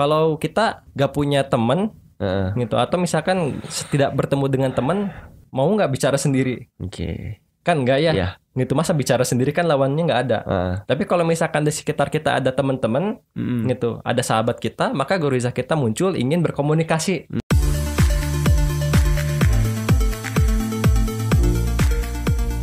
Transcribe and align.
kalau 0.00 0.40
kita 0.40 0.80
gak 0.96 1.12
punya 1.12 1.44
temen 1.44 1.92
Heeh. 2.16 2.56
gitu 2.56 2.80
atau 2.80 2.96
misalkan 2.96 3.60
tidak 3.92 4.16
bertemu 4.16 4.48
dengan 4.48 4.72
temen 4.72 5.12
mau 5.52 5.68
nggak 5.68 5.92
bicara 5.92 6.16
sendiri 6.16 6.72
Oke. 6.80 7.36
kan 7.60 7.84
nggak 7.84 7.98
ya 8.00 8.12
Iya. 8.16 8.28
gitu 8.56 8.72
masa 8.72 8.96
bicara 8.96 9.28
sendiri 9.28 9.52
kan 9.52 9.68
lawannya 9.68 10.08
nggak 10.08 10.20
ada 10.24 10.38
Heeh. 10.48 10.74
tapi 10.88 11.04
kalau 11.04 11.28
misalkan 11.28 11.68
di 11.68 11.72
sekitar 11.72 12.08
kita 12.08 12.40
ada 12.40 12.48
teman-teman 12.48 13.20
Mm-mm. 13.36 13.68
gitu 13.68 14.00
ada 14.00 14.24
sahabat 14.24 14.56
kita 14.56 14.96
maka 14.96 15.20
goriza 15.20 15.52
kita 15.52 15.76
muncul 15.76 16.16
ingin 16.16 16.40
berkomunikasi 16.40 17.28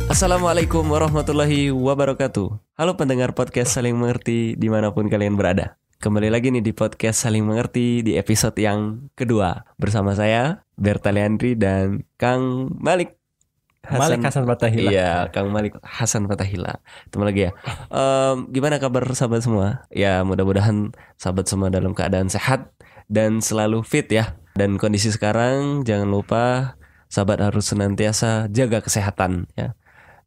Assalamualaikum 0.08 0.82
warahmatullahi 0.88 1.70
wabarakatuh. 1.70 2.48
Halo 2.74 2.92
pendengar 2.98 3.36
podcast 3.36 3.76
saling 3.76 3.94
mengerti 3.94 4.56
di 4.58 4.66
mana 4.66 4.90
pun 4.90 5.06
kalian 5.06 5.36
berada. 5.38 5.76
Kembali 5.98 6.30
lagi 6.30 6.54
nih 6.54 6.62
di 6.62 6.70
podcast 6.70 7.26
saling 7.26 7.42
mengerti 7.42 8.06
di 8.06 8.14
episode 8.14 8.54
yang 8.54 9.10
kedua 9.18 9.66
bersama 9.82 10.14
saya 10.14 10.62
Berta 10.78 11.10
Leandri 11.10 11.58
dan 11.58 12.06
Kang 12.14 12.70
Malik. 12.78 13.18
Malik 13.82 14.22
Hasan 14.22 14.46
Fatahila 14.46 14.94
Iya, 14.94 15.26
Kang 15.34 15.50
Malik 15.50 15.74
Hasan 15.82 16.30
Fatahila. 16.30 16.78
Ketemu 17.10 17.24
lagi 17.26 17.40
ya. 17.42 17.52
Em, 17.90 18.46
gimana 18.54 18.78
kabar 18.78 19.10
sahabat 19.10 19.42
semua? 19.42 19.90
Ya, 19.90 20.22
mudah-mudahan 20.22 20.94
sahabat 21.18 21.50
semua 21.50 21.66
dalam 21.66 21.90
keadaan 21.98 22.30
sehat 22.30 22.70
dan 23.10 23.42
selalu 23.42 23.82
fit 23.82 24.06
ya. 24.06 24.38
Dan 24.54 24.78
kondisi 24.78 25.10
sekarang 25.10 25.82
jangan 25.82 26.06
lupa 26.06 26.78
sahabat 27.10 27.42
harus 27.42 27.74
senantiasa 27.74 28.46
jaga 28.54 28.86
kesehatan 28.86 29.50
ya. 29.58 29.74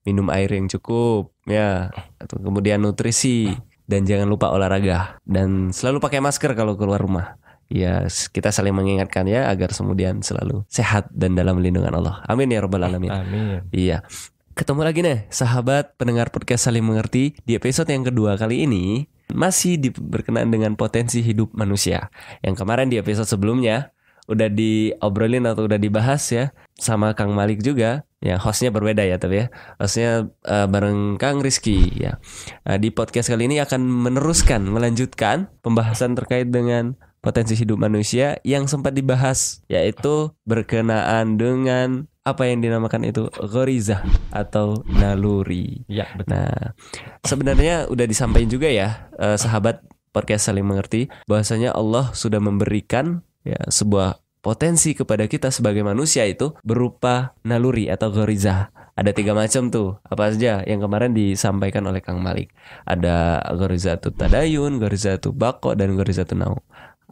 Minum 0.03 0.27
air 0.35 0.51
yang 0.51 0.67
cukup 0.67 1.31
ya. 1.47 1.95
Atau 2.19 2.43
kemudian 2.43 2.83
nutrisi 2.83 3.55
dan 3.91 4.07
jangan 4.07 4.31
lupa 4.31 4.47
olahraga 4.55 5.19
dan 5.27 5.75
selalu 5.75 5.99
pakai 5.99 6.23
masker 6.23 6.55
kalau 6.55 6.79
keluar 6.79 7.03
rumah. 7.03 7.35
Ya, 7.71 8.07
kita 8.07 8.51
saling 8.51 8.75
mengingatkan 8.75 9.27
ya 9.27 9.51
agar 9.51 9.71
kemudian 9.71 10.23
selalu 10.23 10.63
sehat 10.71 11.11
dan 11.11 11.35
dalam 11.35 11.59
lindungan 11.59 11.91
Allah. 11.99 12.23
Amin 12.27 12.51
ya 12.51 12.63
rabbal 12.63 12.83
alamin. 12.83 13.11
amin 13.11 13.67
Iya. 13.71 14.03
Ketemu 14.51 14.83
lagi 14.83 14.99
nih, 14.99 15.31
sahabat 15.31 15.95
pendengar 15.95 16.27
podcast 16.35 16.67
saling 16.67 16.83
mengerti. 16.83 17.31
Di 17.47 17.55
episode 17.55 17.87
yang 17.87 18.03
kedua 18.03 18.35
kali 18.35 18.67
ini 18.67 19.07
masih 19.31 19.79
berkenaan 19.95 20.51
dengan 20.51 20.75
potensi 20.75 21.23
hidup 21.23 21.55
manusia. 21.55 22.11
Yang 22.43 22.59
kemarin 22.59 22.91
di 22.91 22.99
episode 22.99 23.27
sebelumnya 23.27 23.95
udah 24.29 24.49
diobrolin 24.51 25.47
atau 25.49 25.65
udah 25.65 25.79
dibahas 25.81 26.21
ya 26.29 26.45
sama 26.77 27.13
Kang 27.13 27.33
Malik 27.33 27.61
juga. 27.61 28.05
Ya, 28.21 28.37
hostnya 28.37 28.69
berbeda 28.69 29.01
ya 29.01 29.17
tapi 29.17 29.45
ya. 29.45 29.47
Hostnya 29.81 30.29
eh, 30.45 30.67
bareng 30.69 31.17
Kang 31.17 31.41
Rizky 31.41 31.89
ya. 31.97 32.21
Nah, 32.69 32.77
di 32.77 32.93
podcast 32.93 33.33
kali 33.33 33.49
ini 33.49 33.57
akan 33.57 33.81
meneruskan, 33.81 34.61
melanjutkan 34.69 35.49
pembahasan 35.65 36.13
terkait 36.13 36.53
dengan 36.53 36.93
potensi 37.21 37.53
hidup 37.53 37.77
manusia 37.77 38.41
yang 38.41 38.65
sempat 38.65 38.97
dibahas 38.97 39.61
yaitu 39.69 40.33
berkenaan 40.45 41.37
dengan 41.37 42.09
apa 42.21 42.45
yang 42.45 42.61
dinamakan 42.61 43.09
itu 43.09 43.29
goriza 43.49 44.05
atau 44.29 44.85
naluri. 44.85 45.85
ya 45.89 46.05
betul 46.13 46.37
Nah, 46.37 46.77
sebenarnya 47.25 47.89
udah 47.89 48.05
disampaikan 48.05 48.49
juga 48.49 48.69
ya 48.69 49.09
eh, 49.17 49.37
sahabat 49.37 49.81
podcast 50.11 50.51
saling 50.51 50.65
mengerti 50.65 51.09
bahwasanya 51.25 51.73
Allah 51.73 52.13
sudah 52.13 52.37
memberikan 52.37 53.25
ya 53.41 53.59
sebuah 53.69 54.21
potensi 54.41 54.97
kepada 54.97 55.29
kita 55.29 55.53
sebagai 55.53 55.85
manusia 55.85 56.25
itu 56.25 56.57
berupa 56.65 57.37
naluri 57.45 57.87
atau 57.87 58.09
goriza. 58.09 58.73
Ada 58.97 59.15
tiga 59.15 59.31
macam 59.31 59.71
tuh. 59.71 59.97
Apa 60.03 60.33
saja 60.33 60.65
yang 60.67 60.83
kemarin 60.83 61.15
disampaikan 61.15 61.85
oleh 61.87 62.03
Kang 62.03 62.19
Malik. 62.19 62.51
Ada 62.83 63.39
goriza 63.55 63.95
tadayun, 63.97 64.81
goriza 64.81 65.15
bako 65.21 65.77
dan 65.77 65.95
goriza 65.95 66.27
nau. 66.35 66.59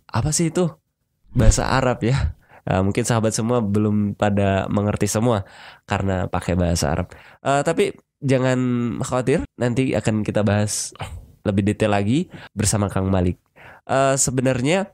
Apa 0.09 0.33
sih 0.33 0.49
itu? 0.49 0.67
Bahasa 1.31 1.69
Arab 1.69 2.01
ya. 2.03 2.35
Nah, 2.69 2.85
mungkin 2.85 3.01
sahabat 3.01 3.33
semua 3.33 3.65
belum 3.65 4.13
pada 4.13 4.69
mengerti 4.69 5.09
semua 5.09 5.45
karena 5.89 6.29
pakai 6.29 6.53
bahasa 6.53 6.93
Arab. 6.93 7.09
Eh, 7.41 7.61
tapi 7.65 7.97
jangan 8.21 8.59
khawatir, 9.01 9.41
nanti 9.57 9.97
akan 9.97 10.21
kita 10.21 10.45
bahas 10.45 10.93
lebih 11.47 11.65
detail 11.65 11.95
lagi 11.95 12.29
bersama 12.53 12.85
Kang 12.91 13.09
Malik. 13.09 13.41
Eh, 13.89 14.13
sebenarnya 14.19 14.93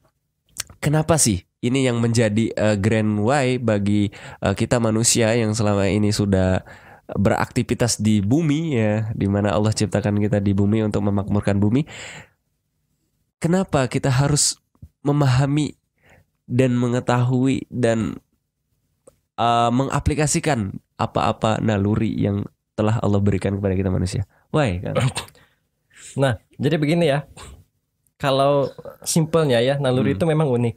kenapa 0.86 1.18
sih 1.18 1.42
ini 1.66 1.90
yang 1.90 1.98
menjadi 1.98 2.54
eh, 2.54 2.78
grand 2.78 3.18
why 3.26 3.58
bagi 3.58 4.14
eh, 4.46 4.54
kita 4.54 4.78
manusia 4.78 5.34
yang 5.34 5.58
selama 5.58 5.90
ini 5.90 6.14
sudah 6.14 6.62
beraktivitas 7.10 7.98
di 7.98 8.22
bumi 8.22 8.78
ya, 8.78 9.10
di 9.18 9.26
mana 9.26 9.54
Allah 9.58 9.74
ciptakan 9.74 10.22
kita 10.22 10.38
di 10.38 10.54
bumi 10.54 10.86
untuk 10.86 11.06
memakmurkan 11.06 11.58
bumi. 11.58 11.86
Kenapa 13.42 13.86
kita 13.86 14.10
harus 14.10 14.58
memahami 15.06 15.78
dan 16.46 16.78
mengetahui 16.78 17.66
dan 17.74 18.22
eh, 19.42 19.72
mengaplikasikan 19.74 20.78
apa-apa 21.02 21.58
naluri 21.66 22.14
yang 22.14 22.46
telah 22.78 23.02
Allah 23.02 23.18
berikan 23.18 23.58
kepada 23.58 23.74
kita 23.74 23.90
manusia? 23.90 24.30
Why? 24.54 24.86
Kang? 24.86 25.02
nah 26.16 26.40
jadi 26.56 26.80
begini 26.80 27.12
ya 27.12 27.28
kalau 28.16 28.72
simpelnya 29.02 29.60
ya 29.60 29.76
naluri 29.76 30.12
Hmm. 30.12 30.18
itu 30.18 30.26
memang 30.26 30.48
unik 30.50 30.76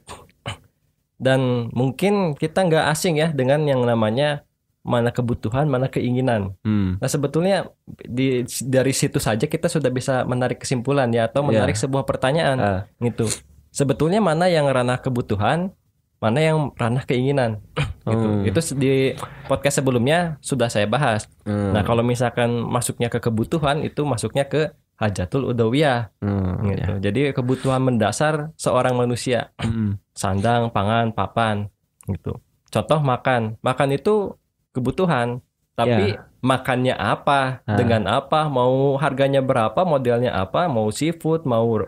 dan 1.19 1.67
mungkin 1.71 2.33
kita 2.33 2.63
nggak 2.63 2.85
asing 2.89 3.15
ya 3.15 3.29
dengan 3.29 3.59
yang 3.63 3.83
namanya 3.83 4.47
mana 4.79 5.11
kebutuhan 5.11 5.67
mana 5.67 5.85
keinginan 5.85 6.55
Hmm. 6.63 6.95
Nah 6.97 7.07
sebetulnya 7.07 7.67
di 7.85 8.41
dari 8.63 8.91
situ 8.91 9.19
saja 9.19 9.43
kita 9.43 9.67
sudah 9.67 9.89
bisa 9.89 10.23
menarik 10.23 10.57
kesimpulan 10.57 11.11
ya 11.11 11.27
atau 11.27 11.43
menarik 11.43 11.75
sebuah 11.75 12.03
pertanyaan 12.03 12.57
Ah, 12.57 12.81
gitu. 12.99 13.27
Sebetulnya 13.69 14.17
mana 14.17 14.47
yang 14.47 14.65
ranah 14.65 14.97
kebutuhan, 14.97 15.75
mana 16.17 16.39
yang 16.39 16.71
ranah 16.73 17.03
keinginan 17.03 17.59
gitu. 18.07 18.25
Hmm. 18.25 18.47
Itu 18.47 18.59
di 18.73 19.13
podcast 19.45 19.77
sebelumnya 19.77 20.39
sudah 20.39 20.71
saya 20.71 20.87
bahas. 20.87 21.27
hmm, 21.43 21.75
Nah, 21.75 21.83
kalau 21.83 22.01
misalkan 22.01 22.49
masuknya 22.65 23.11
ke 23.11 23.19
kebutuhan 23.19 23.83
itu 23.83 24.01
masuknya 24.03 24.47
ke 24.47 24.71
hajatul 24.99 25.55
udawiyah 25.55 26.11
hmm, 26.19 26.53
gitu. 26.67 26.91
ya. 26.91 26.97
Jadi 26.99 27.21
kebutuhan 27.31 27.79
mendasar 27.79 28.51
seorang 28.59 28.99
manusia, 28.99 29.55
Hmm, 29.55 29.95
sandang, 30.11 30.67
pangan, 30.69 31.15
papan 31.15 31.71
gitu. 32.05 32.35
Contoh 32.67 32.99
makan. 32.99 33.55
Makan 33.63 33.89
itu 33.95 34.35
kebutuhan, 34.75 35.39
tapi 35.73 36.19
makannya 36.43 36.93
apa, 36.93 37.63
Ah. 37.63 37.79
dengan 37.79 38.05
apa, 38.05 38.51
mau 38.51 38.99
harganya 38.99 39.39
berapa, 39.39 39.81
modelnya 39.81 40.35
apa, 40.35 40.67
mau 40.67 40.91
seafood, 40.91 41.47
mau 41.47 41.79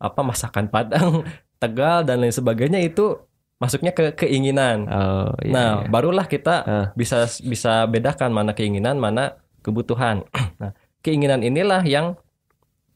apa 0.00 0.20
masakan 0.24 0.66
Padang, 0.66 1.22
Tegal 1.62 2.04
dan 2.04 2.20
lain 2.20 2.34
sebagainya 2.34 2.82
itu 2.82 3.16
masuknya 3.56 3.94
ke 3.94 4.12
keinginan. 4.12 4.84
Oh, 4.84 5.32
iya, 5.40 5.52
nah, 5.54 5.70
iya. 5.80 5.88
barulah 5.88 6.26
kita 6.26 6.54
Ah. 6.66 6.86
bisa 6.92 7.24
bisa 7.40 7.84
bedakan 7.88 8.32
mana 8.32 8.52
keinginan, 8.52 8.96
mana 8.96 9.36
kebutuhan. 9.60 10.24
nah, 10.60 10.72
keinginan 11.00 11.40
inilah 11.40 11.80
yang 11.84 12.16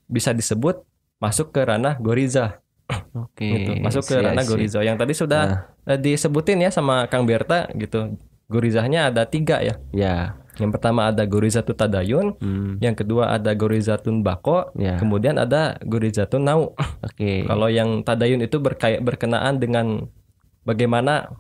bisa 0.08 0.32
disebut 0.32 0.82
masuk 1.18 1.52
ke 1.52 1.60
ranah 1.62 1.94
goriza 1.98 2.58
Oke. 3.12 3.44
gitu. 3.44 3.70
Masuk 3.78 4.02
ke 4.02 4.16
siap, 4.16 4.24
ranah 4.24 4.42
siap. 4.42 4.50
goriza. 4.50 4.78
Yang 4.80 4.96
tadi 4.98 5.12
sudah 5.14 5.42
Nah, 5.44 5.60
eh, 5.86 5.98
disebutin 5.98 6.58
ya 6.58 6.70
sama 6.70 7.04
Kang 7.06 7.28
Berta 7.28 7.68
gitu. 7.72 8.16
Gorizahnya 8.48 9.12
ada 9.12 9.28
tiga 9.28 9.60
ya. 9.60 9.76
ya. 9.92 10.16
Yang 10.58 10.70
pertama 10.74 11.06
ada 11.06 11.22
gorizatun 11.22 11.76
tadayun, 11.76 12.26
Hmm, 12.40 12.82
yang 12.82 12.96
kedua 12.96 13.30
ada 13.30 13.54
gorizatun 13.54 14.26
bako, 14.26 14.74
ya. 14.74 14.98
kemudian 14.98 15.38
ada 15.38 15.78
gorizatun 15.78 16.42
nau. 16.42 16.74
Oke. 16.98 17.46
Kalau 17.46 17.68
yang 17.70 18.02
tadayun 18.02 18.42
itu 18.42 18.58
berkait 18.58 18.98
berkenaan 18.98 19.60
dengan 19.60 20.08
bagaimana 20.64 21.30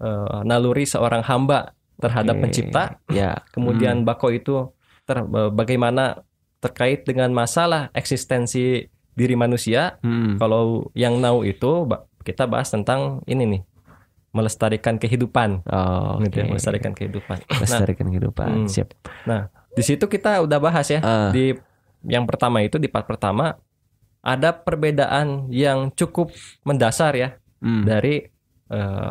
eh, 0.00 0.38
naluri 0.42 0.88
seorang 0.88 1.20
hamba 1.20 1.76
terhadap 2.00 2.36
Oke. 2.36 2.42
pencipta, 2.48 2.96
Ya. 3.12 3.44
kemudian 3.52 4.04
bako 4.04 4.32
itu 4.32 4.72
ter, 5.04 5.20
eh, 5.20 5.50
bagaimana 5.52 6.24
terkait 6.66 7.06
dengan 7.06 7.30
masalah 7.30 7.88
eksistensi 7.92 8.82
diri 9.14 9.34
manusia. 9.34 10.02
Hmm. 10.02 10.34
Kalau 10.36 10.90
yang 10.92 11.16
nau 11.16 11.40
itu 11.40 11.86
kita 12.20 12.44
bahas 12.44 12.68
tentang 12.68 13.22
ini 13.24 13.46
nih 13.46 13.62
melestarikan 14.34 14.98
kehidupan, 14.98 15.64
Oh, 15.64 16.20
gitu 16.20 16.42
ya, 16.42 16.44
melestarikan 16.44 16.92
kehidupan. 16.92 17.40
Nah, 17.40 17.56
Melestarikan 17.56 18.06
kehidupan. 18.10 18.48
Hmm. 18.52 18.68
Siap. 18.68 18.88
di 19.76 19.84
situ 19.84 20.08
kita 20.08 20.40
udah 20.40 20.56
bahas 20.56 20.88
ya 20.88 21.04
Ah. 21.04 21.28
di 21.28 21.52
yang 22.02 22.24
pertama 22.24 22.64
itu 22.64 22.80
di 22.80 22.88
part 22.88 23.04
pertama 23.04 23.60
ada 24.18 24.48
perbedaan 24.50 25.52
yang 25.52 25.92
cukup 25.92 26.32
mendasar 26.64 27.12
ya 27.12 27.36
Hmm. 27.60 27.84
dari 27.84 28.24
eh, 28.66 29.10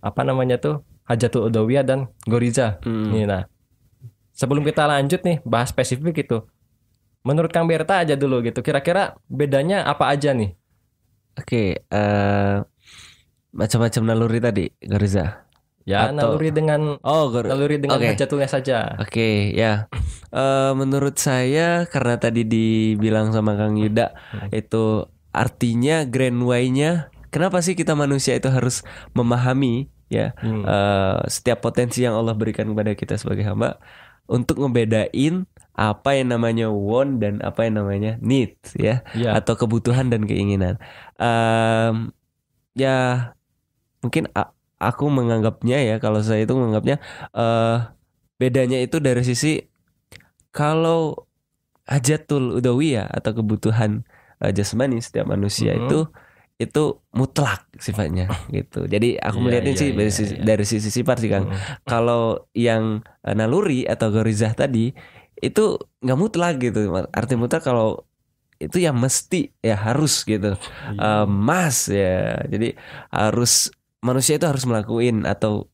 apa 0.00 0.20
namanya 0.22 0.56
tuh 0.56 0.80
hajatul 1.04 1.46
udawiyah 1.46 1.84
dan 1.84 1.98
goriza. 2.24 2.80
Hmm. 2.82 3.12
Nih, 3.12 3.24
nah 3.24 3.44
sebelum 4.32 4.64
kita 4.64 4.84
lanjut 4.84 5.20
nih 5.20 5.38
bahas 5.44 5.70
spesifik 5.70 6.26
itu, 6.26 6.42
menurut 7.26 7.50
Kang 7.50 7.66
Berta 7.66 7.98
aja 7.98 8.14
dulu 8.14 8.38
gitu. 8.40 8.62
Kira-kira 8.62 9.18
bedanya 9.26 9.82
apa 9.82 10.06
aja 10.06 10.30
nih? 10.30 10.54
Oke, 11.34 11.82
eh 11.82 12.56
macam-macam 13.50 14.02
naluri 14.04 14.38
tadi, 14.38 14.64
Goriza. 14.80 15.42
Ya 15.82 16.10
Atau- 16.10 16.34
naluri 16.34 16.50
dengan 16.50 16.98
Oh, 17.00 17.30
Gor- 17.30 17.46
naluri 17.46 17.78
dengan 17.78 17.98
Oke. 17.98 18.10
hajatulnya 18.10 18.50
saja. 18.50 18.98
Oke, 18.98 19.54
ya. 19.54 19.86
Eh 20.30 20.72
menurut 20.74 21.14
saya 21.16 21.86
karena 21.86 22.18
tadi 22.18 22.42
dibilang 22.42 23.30
sama 23.30 23.54
Kang 23.54 23.78
Yuda 23.78 24.10
Hmm. 24.10 24.50
itu 24.50 25.06
artinya 25.30 26.02
grand 26.02 26.42
why-nya 26.42 27.12
kenapa 27.28 27.60
sih 27.60 27.76
kita 27.76 27.92
manusia 27.92 28.34
itu 28.34 28.48
harus 28.48 28.82
memahami 29.12 29.86
ya 30.08 30.34
Hmm. 30.38 30.64
eh, 30.64 31.18
setiap 31.28 31.62
potensi 31.62 32.02
yang 32.02 32.18
Allah 32.18 32.34
berikan 32.34 32.66
kepada 32.66 32.92
kita 32.92 33.14
sebagai 33.14 33.44
hamba 33.44 33.78
untuk 34.26 34.58
ngebedain 34.58 35.46
apa 35.76 36.16
yang 36.16 36.32
namanya 36.32 36.72
want 36.72 37.20
dan 37.20 37.44
apa 37.44 37.68
yang 37.68 37.76
namanya 37.78 38.16
need 38.24 38.56
ya 38.74 39.04
Iya. 39.12 39.36
atau 39.36 39.54
kebutuhan 39.54 40.08
dan 40.08 40.24
keinginan. 40.24 40.80
Em, 41.20 42.16
ya 42.72 43.30
mungkin 44.00 44.28
aku 44.76 45.04
menganggapnya 45.08 45.76
ya 45.80 45.96
kalau 46.00 46.20
saya 46.20 46.44
itu 46.44 46.52
menganggapnya 46.52 46.96
eh 47.32 47.76
bedanya 48.36 48.80
itu 48.80 49.00
dari 49.00 49.20
sisi 49.20 49.60
kalau 50.52 51.28
hajatul 51.86 52.58
udawiyah 52.58 53.06
atau 53.06 53.36
kebutuhan 53.36 54.02
eh, 54.40 54.52
jasmani 54.52 55.00
setiap 55.00 55.28
manusia 55.28 55.72
Mhm. 55.76 55.80
itu 55.86 56.00
itu 56.56 56.84
mutlak 57.12 57.68
sifatnya 57.76 58.32
gitu. 58.56 58.88
Jadi 58.88 59.20
aku 59.20 59.36
Iya, 59.40 59.44
melihatnya 59.44 59.72
iya, 59.76 59.80
sih 59.80 59.90
dari, 59.92 60.08
iya, 60.08 60.16
sisi, 60.16 60.34
iya. 60.36 60.44
dari 60.44 60.64
sisi 60.64 60.88
sifat 60.88 61.16
sih 61.20 61.28
Kang. 61.28 61.52
Mm. 61.52 61.56
Kalau 61.84 62.48
yang 62.56 62.84
eh, 63.20 63.34
naluri 63.36 63.84
atau 63.84 64.08
gorizah 64.08 64.56
tadi 64.56 64.96
itu 65.40 65.76
nggak 66.00 66.18
mutlak 66.18 66.54
gitu. 66.60 66.88
Arti 67.12 67.34
mutlak 67.36 67.62
kalau 67.62 68.04
itu 68.56 68.80
yang 68.80 68.96
mesti 68.96 69.52
ya 69.60 69.76
harus 69.76 70.24
gitu. 70.24 70.56
Iya. 70.56 71.24
Eh, 71.24 71.26
mas 71.28 71.88
ya. 71.88 72.40
Jadi 72.48 72.72
harus 73.12 73.68
manusia 74.00 74.40
itu 74.40 74.46
harus 74.48 74.64
melakuin 74.64 75.28
atau 75.28 75.68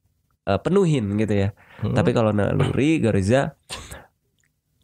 eh, 0.44 0.58
penuhin 0.58 1.14
gitu 1.16 1.46
ya. 1.46 1.48
Mm. 1.82 1.94
Tapi 1.94 2.10
kalau 2.10 2.34
naluri 2.34 2.98
goriza 2.98 3.54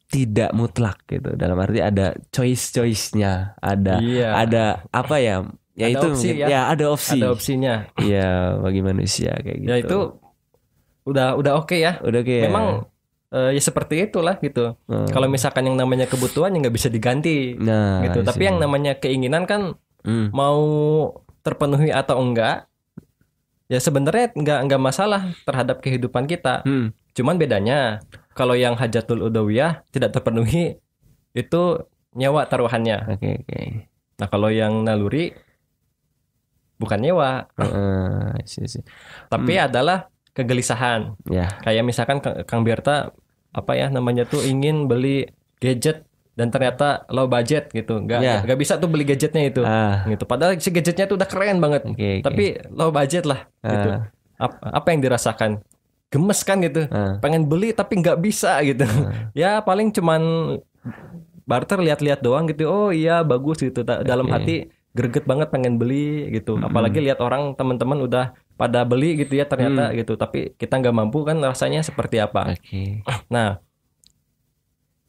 tidak 0.08 0.56
mutlak 0.56 1.04
gitu. 1.04 1.36
Dalam 1.36 1.58
arti 1.60 1.84
ada 1.84 2.16
choice-choice-nya, 2.32 3.58
ada 3.60 4.00
Iya. 4.00 4.28
ada 4.34 4.64
apa 4.88 5.20
ya? 5.20 5.44
Ya 5.78 5.86
Ada 5.86 5.94
itu 5.94 6.06
opsi 6.10 6.28
mungkin 6.34 6.50
ya. 6.50 6.60
ada 6.66 6.84
opsi. 6.90 7.18
ada 7.22 7.28
opsinya. 7.30 7.74
Iya, 8.02 8.30
bagi 8.58 8.80
manusia 8.82 9.30
kayak 9.38 9.58
gitu. 9.62 9.70
Ya 9.70 9.76
itu 9.78 9.98
udah 11.06 11.38
udah 11.38 11.52
oke 11.54 11.76
ya. 11.78 12.02
udah 12.02 12.20
kayak 12.26 12.50
Memang 12.50 12.66
eh, 13.28 13.50
ya 13.52 13.60
seperti 13.60 14.08
itulah 14.08 14.36
gitu. 14.38 14.76
Hmm. 14.88 15.08
Kalau 15.08 15.28
misalkan 15.28 15.68
yang 15.68 15.76
namanya 15.76 16.04
kebutuhan 16.04 16.52
ya 16.52 16.58
nggak 16.64 16.76
bisa 16.76 16.88
diganti 16.88 17.54
nah, 17.54 18.00
gitu. 18.04 18.24
Tapi 18.24 18.42
yang 18.44 18.56
namanya 18.58 18.96
keinginan 18.96 19.44
kan 19.44 19.76
Hmm. 20.06 20.30
mau 20.30 20.62
terpenuhi 21.42 21.90
atau 21.90 22.22
enggak 22.22 22.70
ya 23.66 23.82
sebenarnya 23.82 24.30
nggak 24.32 24.58
nggak 24.70 24.80
masalah 24.80 25.34
terhadap 25.44 25.82
kehidupan 25.82 26.24
kita. 26.24 26.62
Hmm. 26.64 26.94
Cuman 27.12 27.36
bedanya 27.36 27.98
kalau 28.32 28.54
yang 28.54 28.78
hajatul 28.78 29.26
udawiyah 29.26 29.82
tidak 29.90 30.14
terpenuhi 30.14 30.78
itu 31.34 31.62
nyawa 32.14 32.46
taruhannya. 32.46 33.18
Oke, 33.18 33.42
oke. 33.44 33.60
Nah 34.22 34.26
kalau 34.30 34.48
yang 34.48 34.86
naluri 34.86 35.34
bukan 36.78 37.02
nyewa, 37.02 37.50
Heeh, 37.58 38.38
sih, 38.46 38.70
sih. 38.70 38.86
tapi 39.26 39.58
Hmm. 39.58 39.66
adalah 39.66 40.06
kegelisahan. 40.38 41.18
Ya. 41.26 41.50
Kayak 41.60 41.82
misalkan 41.82 42.18
Kang 42.22 42.62
Berta 42.62 43.10
apa 43.50 43.72
ya 43.74 43.90
namanya 43.90 44.22
tuh 44.22 44.40
ingin 44.40 44.86
beli 44.86 45.26
gadget 45.58 46.06
dan 46.32 46.48
ternyata 46.48 47.02
low 47.10 47.26
budget 47.26 47.66
gitu, 47.68 47.98
nggak 47.98 48.20
Ya. 48.20 48.38
nggak 48.40 48.56
bisa 48.56 48.78
tuh 48.78 48.86
beli 48.86 49.02
gadgetnya 49.02 49.42
itu. 49.44 49.66
Ah, 49.66 50.06
Gitu. 50.06 50.22
Padahal 50.22 50.54
si 50.56 50.70
gadgetnya 50.70 51.04
tuh 51.04 51.18
udah 51.18 51.26
keren 51.26 51.58
banget, 51.58 51.82
oke, 51.82 51.98
oke. 51.98 52.10
tapi 52.22 52.44
low 52.70 52.88
budget 52.88 53.26
lah. 53.26 53.50
Gitu. 53.58 53.88
Ah, 53.90 54.06
Apa, 54.38 54.54
apa 54.72 54.86
yang 54.88 55.02
dirasakan? 55.02 55.58
Gemes 56.08 56.40
kan 56.40 56.62
gitu. 56.62 56.86
ah, 56.88 57.18
Pengen 57.18 57.44
beli 57.44 57.74
tapi 57.74 57.98
nggak 57.98 58.22
bisa 58.22 58.62
gitu. 58.62 58.86
ah. 58.86 59.28
ya 59.36 59.58
paling 59.60 59.90
cuman 59.90 60.22
barter 61.42 61.80
lihat-lihat 61.80 62.20
doang 62.20 62.46
gitu. 62.46 62.64
Oh 62.64 62.90
iya 62.90 63.20
bagus 63.22 63.58
gitu. 63.58 63.82
Dalam 63.82 64.24
Oke. 64.24 64.32
hati 64.32 64.56
greget 64.92 65.24
banget 65.24 65.48
pengen 65.48 65.74
beli 65.76 66.28
gitu. 66.30 66.54
Mm-mm. 66.54 66.66
Apalagi 66.66 67.00
lihat 67.00 67.18
orang 67.18 67.54
teman-teman 67.54 67.98
udah 68.00 68.30
pada 68.58 68.82
beli 68.82 69.14
gitu 69.16 69.38
ya 69.38 69.46
ternyata 69.46 69.94
gitu. 69.94 70.18
Tapi 70.18 70.58
kita 70.58 70.74
nggak 70.76 70.92
mampu 70.92 71.22
kan 71.22 71.38
rasanya 71.38 71.80
seperti 71.80 72.18
apa. 72.18 72.52
Oke. 72.52 73.06
Nah, 73.30 73.62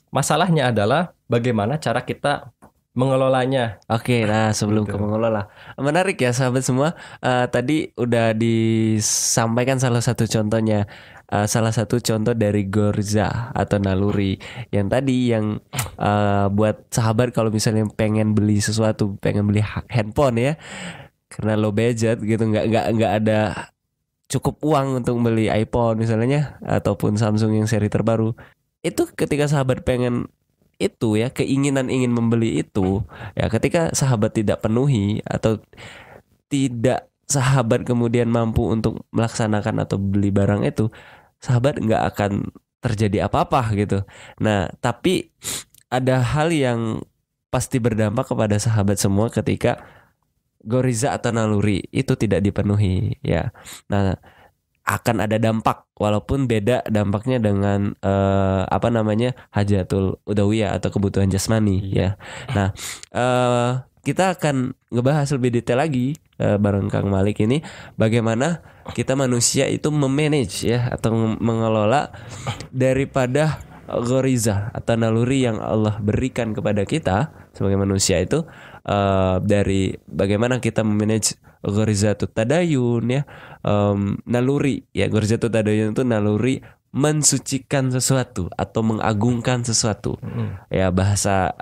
masalahnya 0.10 0.70
adalah 0.70 1.18
bagaimana 1.26 1.78
cara 1.78 2.02
kita 2.02 2.54
mengelolanya. 2.98 3.80
Oke, 3.88 4.26
nah 4.26 4.50
sebelum 4.52 4.84
Gitu. 4.84 4.98
ke 4.98 4.98
mengelola, 4.98 5.48
menarik 5.78 6.18
ya 6.20 6.34
sahabat 6.34 6.66
semua. 6.66 6.98
Eh, 7.22 7.46
tadi 7.48 7.78
udah 7.96 8.34
disampaikan 8.34 9.78
salah 9.78 10.02
satu 10.02 10.26
contohnya, 10.26 10.86
Eh, 11.30 11.46
salah 11.46 11.70
satu 11.70 12.02
contoh 12.02 12.34
dari 12.34 12.66
Gorza 12.66 13.54
atau 13.54 13.78
naluri 13.78 14.42
yang 14.74 14.90
tadi 14.90 15.30
yang 15.30 15.62
eh, 16.02 16.46
buat 16.50 16.90
sahabat 16.90 17.30
kalau 17.30 17.54
misalnya 17.54 17.86
pengen 17.94 18.34
beli 18.34 18.58
sesuatu, 18.58 19.14
pengen 19.22 19.46
beli 19.46 19.62
ha- 19.62 19.86
handphone 19.94 20.42
ya, 20.42 20.54
karena 21.30 21.54
low 21.56 21.72
budget 21.72 22.20
gitu, 22.22 22.44
nggak 22.44 22.66
nggak 22.70 22.86
nggak 22.98 23.12
ada 23.24 23.40
cukup 24.30 24.62
uang 24.62 25.02
untuk 25.02 25.18
beli 25.26 25.50
iPhone 25.50 26.02
misalnya 26.02 26.62
ataupun 26.62 27.18
Samsung 27.18 27.58
yang 27.58 27.68
seri 27.70 27.90
terbaru. 27.90 28.34
Itu 28.82 29.10
ketika 29.14 29.50
sahabat 29.50 29.86
pengen 29.86 30.30
itu 30.80 31.20
ya 31.20 31.28
keinginan 31.28 31.92
ingin 31.92 32.16
membeli 32.16 32.64
itu 32.64 33.04
ya 33.36 33.52
ketika 33.52 33.92
sahabat 33.92 34.32
tidak 34.32 34.64
penuhi 34.64 35.20
atau 35.28 35.60
tidak 36.48 37.12
sahabat 37.28 37.84
kemudian 37.84 38.32
mampu 38.32 38.64
untuk 38.72 39.04
melaksanakan 39.12 39.84
atau 39.84 40.00
beli 40.00 40.32
barang 40.32 40.64
itu 40.64 40.88
sahabat 41.44 41.84
nggak 41.84 42.04
akan 42.16 42.32
terjadi 42.80 43.28
apa-apa 43.28 43.76
gitu 43.76 44.08
nah 44.40 44.72
tapi 44.80 45.36
ada 45.92 46.24
hal 46.24 46.50
yang 46.56 47.04
pasti 47.52 47.78
berdampak 47.78 48.32
kepada 48.32 48.56
sahabat 48.56 48.96
semua 48.96 49.28
ketika 49.28 49.84
goriza 50.64 51.16
atau 51.16 51.32
naluri 51.32 51.84
itu 51.92 52.16
tidak 52.20 52.44
dipenuhi 52.44 53.20
ya 53.24 53.52
nah 53.88 54.20
akan 54.90 55.30
ada 55.30 55.38
dampak 55.38 55.86
walaupun 56.02 56.50
beda 56.50 56.82
dampaknya 56.90 57.38
dengan 57.38 57.94
eh, 58.02 58.62
apa 58.66 58.90
namanya 58.90 59.38
hajatul 59.54 60.18
udawiyah 60.26 60.74
atau 60.74 60.90
kebutuhan 60.90 61.30
jasmani 61.30 61.78
ya. 61.94 62.18
Nah, 62.58 62.74
eh, 63.14 63.72
kita 64.02 64.34
akan 64.34 64.74
ngebahas 64.90 65.30
lebih 65.38 65.62
detail 65.62 65.86
lagi 65.86 66.18
eh, 66.42 66.58
bareng 66.58 66.90
Kang 66.90 67.14
Malik 67.14 67.38
ini 67.46 67.62
bagaimana 68.02 68.66
kita 68.98 69.14
manusia 69.14 69.70
itu 69.70 69.94
memanage 69.94 70.66
ya 70.66 70.90
atau 70.90 71.14
mengelola 71.38 72.10
daripada 72.74 73.62
goriza 73.86 74.74
atau 74.74 74.98
naluri 74.98 75.46
yang 75.46 75.62
Allah 75.62 76.02
berikan 76.02 76.54
kepada 76.58 76.86
kita 76.86 77.30
sebagai 77.54 77.78
manusia 77.78 78.22
itu 78.22 78.46
eh, 78.90 79.36
dari 79.46 79.94
bagaimana 80.10 80.58
kita 80.58 80.82
memanage 80.82 81.38
gorizatut 81.62 82.34
tadayun 82.34 83.06
ya. 83.06 83.22
Em, 83.62 84.18
naluri 84.26 84.88
ya 84.96 85.06
gorizatut 85.12 85.52
tadayun 85.52 85.94
itu 85.94 86.04
naluri 86.08 86.64
mensucikan 86.90 87.94
sesuatu 87.94 88.50
atau 88.58 88.82
mengagungkan 88.82 89.62
sesuatu. 89.62 90.18
Mm. 90.26 90.74
ya 90.74 90.88
bahasa 90.90 91.54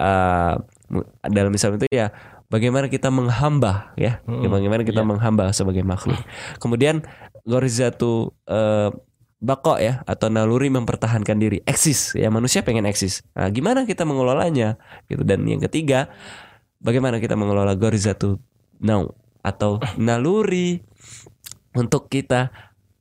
mu- 0.87 1.03
dalam 1.27 1.51
Islam 1.51 1.75
itu 1.75 1.87
ya 1.91 2.15
bagaimana 2.47 2.87
kita 2.87 3.11
menghamba 3.11 3.91
ya. 3.99 4.23
Mm, 4.23 4.47
bagaimana 4.47 4.81
kita 4.87 5.03
iya. 5.03 5.09
menghamba 5.09 5.51
sebagai 5.51 5.83
makhluk. 5.83 6.19
Kemudian 6.63 7.03
gorizatu 7.43 8.31
eh, 8.47 8.89
bako 9.37 9.77
ya 9.77 10.01
atau 10.07 10.31
naluri 10.31 10.71
mempertahankan 10.71 11.37
diri. 11.37 11.59
Eksis 11.67 12.15
ya 12.15 12.31
manusia 12.31 12.63
pengen 12.63 12.87
eksis. 12.87 13.21
Nah 13.35 13.51
gimana 13.51 13.83
kita 13.83 14.07
mengelolanya? 14.07 14.79
Gitu. 15.11 15.21
Dan 15.27 15.43
yang 15.45 15.59
ketiga 15.59 16.07
bagaimana 16.81 17.21
kita 17.21 17.37
mengelola 17.37 17.77
gorizatu 17.77 18.41
now. 18.81 19.09
Atau 19.45 19.79
naluri 19.95 20.83
untuk 21.71 22.11
kita 22.11 22.51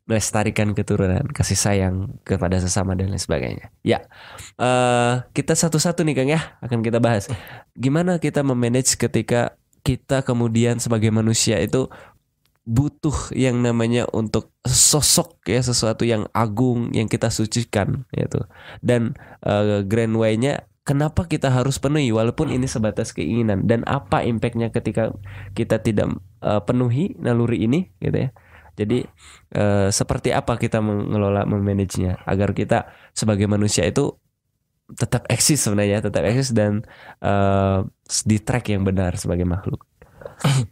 melestarikan 0.06 0.70
keturunan 0.70 1.26
kasih 1.34 1.58
sayang 1.58 2.22
kepada 2.22 2.62
sesama 2.62 2.94
dan 2.94 3.10
lain 3.10 3.18
sebagainya. 3.18 3.74
Ya 3.82 4.06
eh 4.54 5.26
kita 5.34 5.58
satu-satu 5.58 6.06
nih 6.06 6.14
Kang 6.14 6.30
ya 6.30 6.40
akan 6.62 6.86
kita 6.86 7.02
bahas. 7.02 7.26
Gimana 7.74 8.22
kita 8.22 8.46
memanage 8.46 8.94
ketika 8.94 9.58
kita 9.82 10.22
kemudian 10.22 10.78
sebagai 10.78 11.10
manusia 11.10 11.58
itu 11.58 11.90
butuh 12.66 13.30
yang 13.30 13.62
namanya 13.62 14.10
untuk 14.10 14.50
sosok 14.66 15.38
ya 15.46 15.62
sesuatu 15.62 16.02
yang 16.02 16.26
agung 16.34 16.90
yang 16.90 17.06
kita 17.06 17.30
sucikan 17.30 18.02
yaitu 18.10 18.42
dan 18.82 19.14
eh, 19.46 19.86
grand 19.86 20.18
way-nya 20.18 20.66
kenapa 20.86 21.26
kita 21.26 21.50
harus 21.50 21.82
penuhi 21.82 22.14
walaupun 22.14 22.54
ini 22.54 22.70
sebatas 22.70 23.10
keinginan? 23.10 23.66
Dan 23.66 23.82
apa 23.84 24.22
impactnya 24.22 24.70
ketika 24.70 25.10
kita 25.52 25.82
tidak 25.82 26.14
eh, 26.40 26.62
penuhi 26.62 27.18
naluri 27.18 27.66
ini 27.66 27.90
gitu 27.98 28.30
ya? 28.30 28.30
Jadi 28.78 29.02
eh, 29.58 29.88
seperti 29.90 30.30
apa 30.30 30.54
kita 30.54 30.78
mengelola 30.78 31.42
memanagenya 31.44 32.22
agar 32.22 32.54
kita 32.54 32.86
sebagai 33.10 33.50
manusia 33.50 33.82
itu 33.82 34.14
tetap 34.86 35.26
eksis 35.26 35.66
sebenarnya 35.66 35.98
tetap 35.98 36.22
eksis 36.22 36.54
dan 36.54 36.86
eh, 37.18 37.78
di 38.22 38.38
track 38.38 38.70
yang 38.70 38.86
benar 38.86 39.18
sebagai 39.18 39.44
makhluk? 39.44 39.82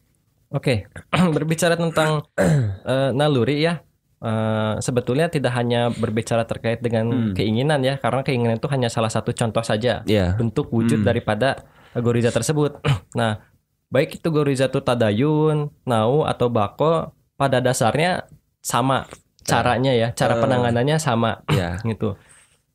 Oke, 0.56 0.86
berbicara 1.34 1.74
tentang 1.74 2.30
eh, 2.38 3.10
naluri 3.10 3.58
ya, 3.58 3.82
eh, 4.24 4.74
sebetulnya 4.80 5.28
tidak 5.28 5.52
hanya 5.52 5.92
berbicara 5.92 6.48
terkait 6.48 6.80
dengan 6.80 7.12
Hmm. 7.12 7.34
keinginan 7.36 7.84
ya, 7.84 8.00
karena 8.00 8.24
keinginan 8.24 8.56
itu 8.56 8.68
hanya 8.72 8.88
salah 8.88 9.12
satu 9.12 9.30
contoh 9.30 9.60
saja 9.60 10.00
ya 10.08 10.32
bentuk 10.34 10.72
wujud 10.72 11.04
Hmm. 11.04 11.06
daripada 11.06 11.68
goriza 11.94 12.32
tersebut. 12.32 12.80
nah, 13.14 13.44
baik 13.86 14.18
itu 14.18 14.28
gorizatu 14.28 14.80
tadayun, 14.80 15.68
nau 15.84 16.24
atau 16.24 16.48
bako 16.48 17.12
pada 17.36 17.60
dasarnya 17.60 18.24
sama 18.58 19.04
caranya 19.44 19.92
ya, 19.92 20.08
cara 20.10 20.34
Eh. 20.34 20.40
penanganannya 20.40 20.96
sama 20.96 21.44
Ya. 21.52 21.76
gitu. 21.84 22.16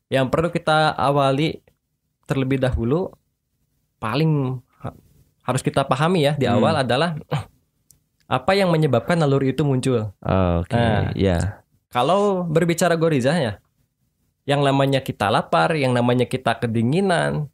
Yang 0.06 0.26
perlu 0.30 0.48
kita 0.48 0.94
awali 0.94 1.58
terlebih 2.24 2.62
dahulu 2.62 3.10
paling 3.98 4.62
ha- 4.80 4.96
harus 5.42 5.60
kita 5.60 5.82
pahami 5.82 6.24
ya 6.24 6.32
di 6.38 6.46
Hmm. 6.46 6.56
awal 6.56 6.78
adalah 6.78 7.18
apa 8.30 8.54
yang 8.54 8.70
menyebabkan 8.70 9.18
naluri 9.18 9.50
itu 9.50 9.66
muncul. 9.66 10.14
Oke. 10.22 10.78
Nah. 10.78 11.10
Ya. 11.18 11.66
Kalau 11.90 12.46
berbicara 12.46 12.94
goriza 12.94 13.34
ya, 13.34 13.58
yang 14.46 14.62
namanya 14.62 15.02
kita 15.02 15.26
lapar, 15.26 15.74
yang 15.74 15.90
namanya 15.90 16.30
kita 16.30 16.54
kedinginan, 16.62 17.50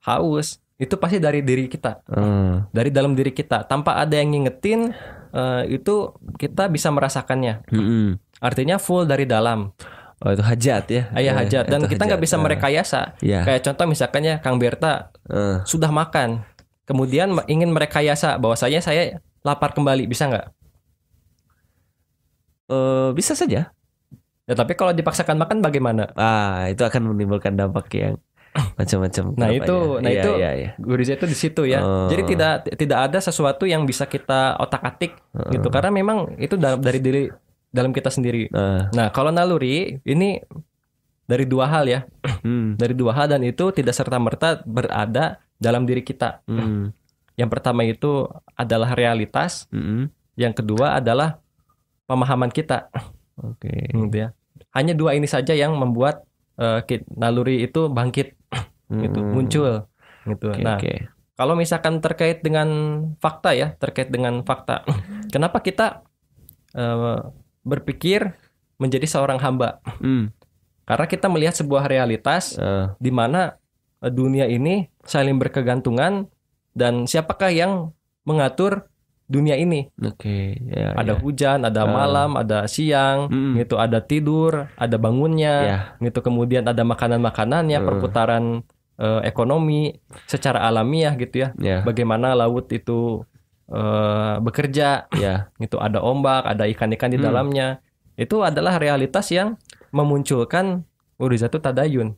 haus, 0.00 0.64
itu 0.80 0.96
pasti 0.96 1.20
dari 1.20 1.44
diri 1.44 1.68
kita, 1.68 2.00
Hmm. 2.08 2.64
dari 2.72 2.88
dalam 2.88 3.12
diri 3.12 3.30
kita. 3.30 3.68
Tanpa 3.68 4.00
ada 4.00 4.16
yang 4.16 4.32
ngingetin, 4.32 4.96
eh, 5.30 5.62
itu 5.68 6.16
kita 6.40 6.72
bisa 6.72 6.88
merasakannya. 6.88 7.68
Mm-mm. 7.68 8.16
Artinya 8.40 8.80
full 8.80 9.04
dari 9.04 9.28
dalam, 9.28 9.76
Oh 10.24 10.32
itu 10.32 10.40
hajat 10.40 10.84
ya? 10.88 11.02
ayah 11.20 11.36
Eh, 11.36 11.38
hajat. 11.44 11.64
Dan 11.68 11.84
kita 11.84 12.08
nggak 12.08 12.22
bisa 12.22 12.40
Ah. 12.40 12.42
merekayasa. 12.48 13.00
Ya. 13.20 13.44
Kayak 13.44 13.60
contoh 13.68 13.84
misalkannya 13.84 14.40
Kang 14.40 14.56
Berta 14.56 15.12
Eh. 15.28 15.60
sudah 15.68 15.92
makan, 15.92 16.40
kemudian 16.88 17.36
ingin 17.44 17.68
merekayasa 17.76 18.40
bahwasanya 18.40 18.80
saya 18.80 19.20
lapar 19.44 19.70
kembali, 19.70 20.08
bisa 20.08 20.26
nggak? 20.26 20.46
Eh, 22.66 23.10
bisa 23.12 23.36
saja. 23.36 23.70
Ya 24.44 24.54
tapi 24.54 24.72
kalau 24.72 24.92
dipaksakan 24.92 25.36
makan 25.36 25.60
bagaimana? 25.60 26.08
Ah, 26.16 26.68
itu 26.68 26.80
akan 26.80 27.12
menimbulkan 27.12 27.52
dampak 27.52 27.88
yang 27.92 28.16
macam-macam. 28.78 29.24
Nah, 29.36 29.48
itu- 29.50 29.88
ya? 29.96 30.00
nah, 30.00 30.10
Iya, 30.10 30.20
itu 30.20 30.30
iya, 30.34 30.50
iya. 30.54 30.70
Guriza 30.76 31.12
itu 31.14 31.26
di 31.26 31.36
situ 31.36 31.62
ya. 31.64 31.80
Oh. 31.80 32.08
Jadi 32.08 32.22
tidak 32.26 32.52
tidak 32.72 32.98
ada 33.10 33.18
sesuatu 33.20 33.64
yang 33.64 33.84
bisa 33.84 34.04
kita 34.04 34.56
otak-atik 34.58 35.12
gitu 35.50 35.68
karena 35.68 35.90
memang 35.90 36.36
itu 36.36 36.56
da- 36.56 36.80
dari 36.80 37.00
diri 37.00 37.22
dalam 37.68 37.92
kita 37.92 38.08
sendiri. 38.08 38.48
Nah, 38.48 38.88
Nah, 38.92 39.08
kalau 39.10 39.28
naluri 39.28 39.98
ini 40.02 40.40
dari 41.24 41.44
dua 41.44 41.64
hal 41.66 41.84
ya. 41.84 42.00
hmm, 42.44 42.76
Dari 42.76 42.92
dua 42.92 43.12
hal 43.12 43.28
dan 43.28 43.40
itu 43.42 43.72
tidak 43.72 43.92
serta-merta 43.92 44.60
berada 44.62 45.40
dalam 45.56 45.84
diri 45.84 46.00
kita. 46.00 46.44
hmm, 46.44 46.92
Yang 47.34 47.50
pertama 47.50 47.82
itu 47.82 48.30
adalah 48.54 48.94
realitas, 48.94 49.66
hmm. 49.74 50.06
yang 50.38 50.54
kedua 50.54 50.98
adalah 50.98 51.42
pemahaman 52.06 52.50
kita 52.50 52.90
Oke. 53.40 53.70
gitu 53.90 54.14
ya. 54.14 54.30
Hanya 54.70 54.94
dua 54.94 55.18
ini 55.18 55.26
saja 55.26 55.54
yang 55.54 55.74
membuat 55.74 56.22
ki- 56.86 57.06
naluri 57.10 57.66
itu 57.66 57.90
bangkit 57.90 58.38
gitu, 58.86 59.18
Hmm. 59.18 59.30
muncul 59.34 59.72
gitu. 60.24 60.46
Oke, 60.54 60.62
nah, 60.62 60.78
oke. 60.78 60.94
Kalau 61.34 61.58
misalkan 61.58 61.98
terkait 61.98 62.46
dengan 62.46 62.68
fakta 63.18 63.50
ya, 63.58 63.74
terkait 63.74 64.06
dengan 64.06 64.46
fakta, 64.46 64.86
kenapa 65.34 65.58
kita 65.58 66.06
eh, 66.74 67.18
berpikir 67.66 68.38
menjadi 68.78 69.06
seorang 69.06 69.42
hamba? 69.42 69.82
Hmm, 69.98 70.30
Karena 70.84 71.06
kita 71.08 71.26
melihat 71.26 71.56
sebuah 71.58 71.90
realitas 71.90 72.54
eh, 72.54 72.92
di 73.02 73.10
mana 73.10 73.58
dunia 74.04 74.44
ini 74.46 74.86
saling 75.02 75.40
berkegantungan 75.40 76.28
dan 76.74 77.06
siapakah 77.06 77.48
yang 77.48 77.72
mengatur 78.22 78.90
dunia 79.24 79.56
ini? 79.56 79.88
Oke, 79.96 80.60
ya, 80.60 80.92
Ada 80.92 81.16
ya. 81.16 81.18
hujan, 81.18 81.58
ada 81.64 81.82
Ah. 81.82 81.88
malam, 81.88 82.30
ada 82.36 82.68
siang, 82.68 83.32
Mm-mm. 83.32 83.56
gitu, 83.56 83.80
ada 83.80 83.98
tidur, 83.98 84.68
ada 84.76 84.96
bangunnya, 85.00 85.54
Ya. 85.64 85.78
gitu. 85.98 86.20
Kemudian 86.20 86.68
ada 86.68 86.84
makanan-makanannya, 86.84 87.78
Mm. 87.80 87.86
perputaran 87.86 88.44
eh, 88.94 89.26
ekonomi 89.26 89.90
secara 90.24 90.62
alamiah 90.62 91.18
gitu 91.18 91.42
ya. 91.42 91.48
Ya, 91.58 91.82
bagaimana 91.82 92.30
laut 92.36 92.70
itu 92.70 93.26
eh, 93.66 94.34
bekerja 94.38 95.08
ya. 95.10 95.48
gitu 95.56 95.80
ada 95.80 95.98
ombak 95.98 96.44
ada 96.44 96.68
ikan-ikan 96.68 97.08
di 97.08 97.16
Hmm. 97.16 97.26
dalamnya 97.26 97.80
itu 98.14 98.44
adalah 98.44 98.76
realitas 98.76 99.32
yang 99.32 99.56
memunculkan 99.88 100.84
urizatu 101.16 101.58
tadayun 101.58 102.14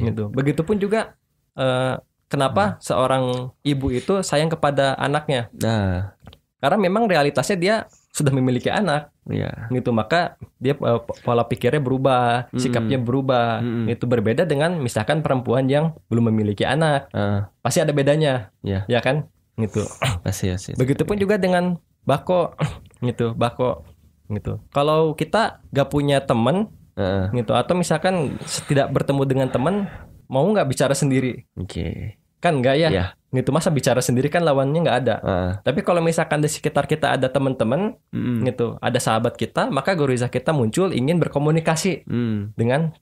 gitu 0.00 0.30
begitupun 0.30 0.78
juga 0.78 1.18
eh, 1.58 1.98
kenapa 2.28 2.76
seorang 2.78 3.50
ibu 3.62 3.88
itu 3.90 4.20
sayang 4.20 4.48
kepada 4.48 4.94
anaknya 4.94 5.48
Nah, 5.54 6.12
karena 6.58 6.76
memang 6.78 7.04
realitasnya 7.04 7.56
dia 7.56 7.74
sudah 8.10 8.30
memiliki 8.30 8.66
anak 8.66 9.14
ya. 9.24 9.70
gitu 9.70 9.88
maka 9.90 10.34
dia 10.58 10.74
eh, 10.74 11.00
pola 11.22 11.42
pikirnya 11.42 11.78
berubah 11.78 12.50
Hmm. 12.50 12.58
sikapnya 12.58 12.98
berubah 12.98 13.62
Hmm. 13.62 13.86
itu 13.86 14.04
berbeda 14.04 14.42
dengan 14.42 14.74
misalkan 14.76 15.20
perempuan 15.20 15.66
yang 15.66 15.94
belum 16.06 16.28
memiliki 16.28 16.62
anak 16.62 17.06
Ah, 17.10 17.48
pasti 17.58 17.78
ada 17.78 17.90
bedanya 17.90 18.50
Ya. 18.60 18.82
ya 18.86 18.98
kan 18.98 19.30
gitu 19.54 19.86
pasti 20.20 20.50
ya 20.50 20.56
sih. 20.56 20.74
Begitupun 20.74 21.14
juga 21.14 21.34
dengan 21.34 21.78
bako 22.02 22.54
gitu, 23.06 23.34
bako 23.34 23.86
gitu. 24.28 24.58
Kalau 24.68 25.14
kita 25.14 25.62
gak 25.70 25.88
punya 25.88 26.18
temen 26.20 26.74
Ah, 26.98 27.30
gitu 27.30 27.54
atau 27.54 27.78
misalkan 27.78 28.34
tidak 28.66 28.90
bertemu 28.90 29.22
dengan 29.22 29.46
temen 29.46 29.86
mau 30.26 30.42
nggak 30.44 30.66
bicara 30.66 30.92
sendiri 30.92 31.46
Oke. 31.54 32.17
Kan 32.38 32.58
nggak 32.58 32.76
ya? 32.78 32.88
Ya. 32.90 33.06
Gitu 33.28 33.52
masa 33.52 33.68
bicara 33.68 34.00
sendiri 34.00 34.32
kan 34.32 34.40
lawannya 34.40 34.80
nggak 34.84 34.98
ada. 35.04 35.16
Ah, 35.20 35.52
Tapi 35.60 35.84
kalau 35.84 36.00
misalkan 36.00 36.40
di 36.40 36.48
sekitar 36.48 36.88
kita 36.88 37.18
ada 37.18 37.28
teman-teman 37.28 37.98
mm, 38.08 38.46
gitu, 38.48 38.80
ada 38.80 38.96
sahabat 38.96 39.36
kita, 39.36 39.68
maka 39.68 39.92
goriza 39.92 40.32
kita 40.32 40.56
muncul 40.56 40.96
ingin 40.96 41.20
berkomunikasi 41.20 42.08
mm. 42.08 42.56
dengan 42.56 42.96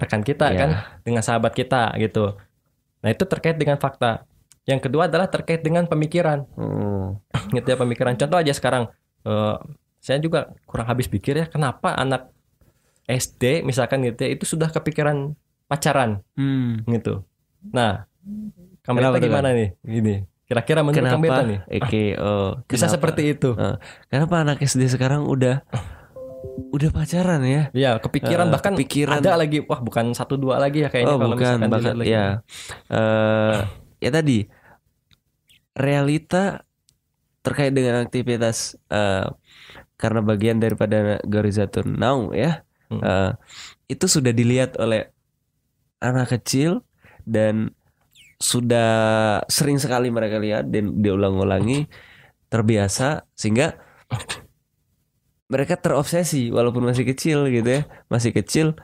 rekan 0.00 0.24
kita 0.24 0.52
Ya. 0.52 0.58
kan, 0.58 0.70
dengan 1.04 1.20
sahabat 1.20 1.52
kita 1.52 1.92
gitu. 2.00 2.36
Nah 3.04 3.08
itu 3.12 3.24
terkait 3.28 3.60
dengan 3.60 3.76
fakta. 3.76 4.24
Yang 4.66 4.90
kedua 4.90 5.06
adalah 5.06 5.28
terkait 5.28 5.60
dengan 5.60 5.84
pemikiran. 5.86 6.48
Oh, 6.56 7.20
gitu 7.56 7.66
ya 7.68 7.76
pemikiran 7.76 8.16
contoh 8.16 8.40
aja 8.40 8.56
sekarang 8.56 8.88
eh, 9.26 9.56
saya 10.06 10.22
juga 10.22 10.54
kurang 10.70 10.86
habis 10.86 11.10
pikir 11.10 11.34
ya 11.34 11.46
kenapa 11.50 11.98
anak 11.98 12.30
SD 13.10 13.66
misalkan 13.66 14.06
gitu 14.06 14.22
ya 14.22 14.30
itu 14.38 14.46
sudah 14.46 14.70
kepikiran 14.70 15.34
pacaran 15.66 16.22
hmm. 16.38 16.86
gitu 16.94 17.26
nah 17.74 18.06
tuh, 18.26 19.20
gimana 19.22 19.48
nih 19.52 19.68
ini 19.84 20.14
kira-kira 20.46 20.80
menurut 20.80 21.02
kamu 21.02 21.24
Kenapa? 21.26 21.42
nih 21.42 21.60
Oke, 21.82 22.04
oh, 22.16 22.50
bisa 22.64 22.86
kenapa? 22.86 22.94
seperti 22.94 23.22
itu 23.34 23.50
Eh, 23.54 23.76
kenapa 24.06 24.34
anak 24.42 24.58
SD 24.60 24.86
sekarang 24.88 25.26
udah 25.26 25.62
udah 26.70 26.90
pacaran 26.90 27.42
ya? 27.42 27.62
ya 27.72 27.98
kepikiran 27.98 28.46
Eh, 28.46 28.52
bahkan 28.52 28.72
kepikiran. 28.74 29.18
ada 29.18 29.34
lagi 29.34 29.58
wah 29.60 29.78
bukan 29.78 30.12
satu 30.12 30.34
dua 30.34 30.56
lagi 30.56 30.82
ya 30.82 30.88
kayaknya 30.88 31.10
oh 31.10 31.18
kalau 31.18 31.34
bukan 31.34 31.42
misalkan 31.58 31.70
bahkan 31.70 31.94
lagi. 31.96 32.08
ya 32.08 32.24
eh 32.88 33.58
ya 33.98 34.10
tadi 34.12 34.38
realita 35.74 36.62
terkait 37.42 37.70
dengan 37.70 38.02
aktivitas 38.02 38.74
eh 38.88 39.26
karena 39.96 40.20
bagian 40.20 40.60
daripada 40.60 41.18
Garizatun 41.22 41.96
Now 41.96 42.30
ya 42.30 42.62
Hmm. 42.86 43.02
eh, 43.02 43.32
itu 43.90 44.06
sudah 44.06 44.30
dilihat 44.30 44.78
oleh 44.78 45.10
anak 45.98 46.38
kecil 46.38 46.86
dan 47.26 47.74
sudah 48.36 48.90
sering 49.48 49.80
sekali 49.80 50.12
mereka 50.12 50.36
lihat 50.36 50.68
dan 50.68 51.00
diulang-ulangi 51.00 51.88
terbiasa 52.52 53.24
sehingga 53.32 53.74
mereka 55.52 55.78
terobsesi 55.78 56.50
walaupun 56.50 56.84
masih 56.90 57.06
kecil 57.06 57.48
gitu 57.48 57.80
ya. 57.80 57.82
Masih 58.10 58.34
kecil 58.34 58.76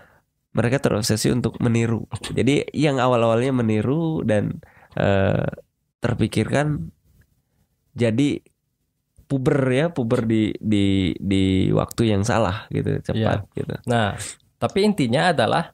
mereka 0.52 0.78
terobsesi 0.78 1.32
untuk 1.32 1.58
meniru. 1.58 2.06
Jadi 2.32 2.68
yang 2.76 3.00
awal-awalnya 3.00 3.52
meniru 3.52 4.22
dan 4.22 4.60
eh, 4.96 5.48
terpikirkan 6.02 6.92
jadi 7.92 8.40
puber 9.28 9.58
ya 9.72 9.86
puber 9.88 10.28
di 10.28 10.52
di 10.60 11.16
di 11.16 11.72
waktu 11.72 12.12
yang 12.12 12.22
salah 12.24 12.68
gitu 12.68 13.00
cepat 13.00 13.48
gitu. 13.56 13.74
Nah 13.88 14.16
tapi 14.60 14.84
intinya 14.84 15.32
adalah 15.32 15.72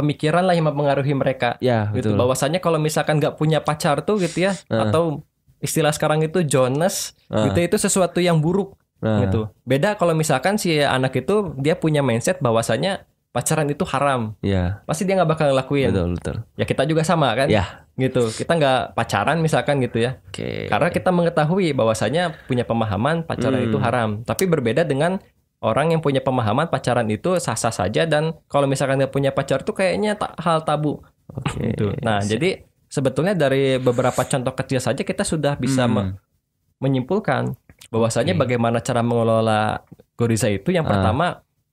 pemikiran 0.00 0.42
lah 0.42 0.56
yang 0.56 0.64
mempengaruhi 0.66 1.12
mereka. 1.12 1.60
Ya 1.60 1.92
gitu. 1.92 2.10
betul. 2.10 2.18
Bahwasannya 2.18 2.58
kalau 2.58 2.80
misalkan 2.80 3.20
nggak 3.20 3.36
punya 3.36 3.60
pacar 3.60 4.00
tuh 4.00 4.16
gitu 4.16 4.48
ya 4.48 4.56
Ah. 4.66 4.88
atau 4.88 5.20
istilah 5.60 5.92
sekarang 5.92 6.24
itu 6.24 6.40
Jonas 6.42 7.12
Ah. 7.28 7.44
gitu 7.46 7.60
itu 7.60 7.76
sesuatu 7.76 8.18
yang 8.18 8.40
buruk 8.40 8.74
Nah, 9.00 9.24
gitu. 9.24 9.48
Beda 9.64 9.96
kalau 9.96 10.12
misalkan 10.12 10.60
si 10.60 10.76
anak 10.76 11.16
itu 11.16 11.56
dia 11.56 11.72
punya 11.72 12.04
mindset 12.04 12.36
bahwasannya 12.36 13.00
pacaran 13.32 13.64
itu 13.64 13.80
haram. 13.88 14.36
Ya. 14.44 14.84
Pasti 14.84 15.08
dia 15.08 15.16
nggak 15.16 15.30
bakal 15.30 15.46
ngelakuin. 15.48 15.88
Betul 15.88 16.08
betul. 16.20 16.36
Ya 16.54 16.64
kita 16.64 16.84
juga 16.84 17.00
sama 17.00 17.32
kan? 17.32 17.48
Ya. 17.48 17.88
Gitu. 17.96 18.28
Kita 18.28 18.60
nggak 18.60 18.92
pacaran 18.92 19.40
misalkan 19.40 19.80
gitu 19.80 20.04
ya. 20.04 20.20
Oke 20.28 20.68
karena 20.68 20.92
kita 20.92 21.08
mengetahui 21.12 21.72
bahwasanya 21.72 22.36
punya 22.44 22.68
pemahaman 22.68 23.24
pacaran 23.24 23.64
Hmm. 23.64 23.68
itu 23.72 23.78
haram. 23.80 24.10
Tapi 24.20 24.44
berbeda 24.44 24.84
dengan 24.84 25.16
orang 25.60 25.92
yang 25.92 26.00
punya 26.00 26.20
pemahaman 26.20 26.66
pacaran 26.66 27.04
itu 27.06 27.36
sah-sah 27.36 27.70
saja 27.70 28.04
dan 28.04 28.32
kalau 28.48 28.64
misalkan 28.64 28.96
nggak 28.96 29.12
punya 29.12 29.30
pacar 29.30 29.60
tuh 29.60 29.72
kayaknya 29.72 30.16
tak 30.16 30.32
hal 30.40 30.64
tabu 30.64 31.04
oke 31.28 31.56
gitu. 31.56 31.92
Nah, 32.00 32.20
jadi 32.20 32.64
sebetulnya 32.88 33.32
dari 33.32 33.76
beberapa 33.76 34.24
contoh 34.24 34.50
kecil 34.50 34.80
saja 34.80 35.00
kita 35.00 35.22
sudah 35.22 35.54
bisa 35.54 35.84
Hmm. 35.84 35.94
me- 35.94 36.12
menyimpulkan 36.80 37.54
bahwasanya 37.88 38.32
Oke. 38.34 38.40
bagaimana 38.40 38.80
cara 38.80 39.04
mengelola 39.04 39.84
goriza 40.16 40.48
itu 40.48 40.72
yang 40.72 40.84
Ah. 40.84 40.90
pertama 40.90 41.26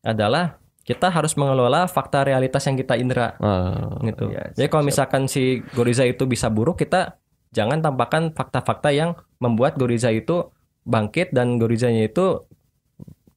adalah 0.04 0.60
kita 0.84 1.08
harus 1.08 1.36
mengelola 1.36 1.84
fakta 1.86 2.24
realitas 2.24 2.64
yang 2.64 2.76
kita 2.76 2.96
indera 2.96 3.36
Oh, 3.40 4.00
gitu. 4.04 4.32
ya, 4.32 4.52
Jadi 4.56 4.68
kalau 4.68 4.84
misalkan 4.84 5.28
si 5.28 5.60
goriza 5.72 6.04
itu 6.04 6.24
bisa 6.24 6.48
buruk 6.48 6.80
kita 6.80 7.20
jangan 7.52 7.80
tampakkan 7.80 8.32
fakta-fakta 8.32 8.92
yang 8.92 9.16
membuat 9.40 9.76
Goriza 9.76 10.12
itu 10.12 10.48
bangkit 10.84 11.32
dan 11.32 11.56
Gorizanya 11.56 12.04
itu 12.04 12.48